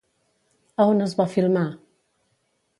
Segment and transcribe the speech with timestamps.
[0.83, 1.69] A on es va filmar?